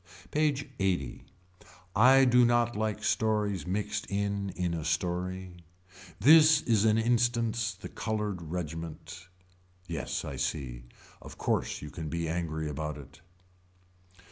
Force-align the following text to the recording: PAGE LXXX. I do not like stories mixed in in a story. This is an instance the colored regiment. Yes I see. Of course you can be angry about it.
PAGE 0.31 0.67
LXXX. 0.79 1.21
I 1.95 2.25
do 2.25 2.43
not 2.43 2.75
like 2.75 3.03
stories 3.03 3.67
mixed 3.67 4.07
in 4.07 4.49
in 4.55 4.73
a 4.73 4.83
story. 4.83 5.57
This 6.19 6.61
is 6.63 6.85
an 6.85 6.97
instance 6.97 7.75
the 7.75 7.87
colored 7.87 8.41
regiment. 8.41 9.27
Yes 9.87 10.25
I 10.25 10.37
see. 10.37 10.85
Of 11.21 11.37
course 11.37 11.83
you 11.83 11.91
can 11.91 12.09
be 12.09 12.27
angry 12.27 12.67
about 12.67 12.97
it. 12.97 13.21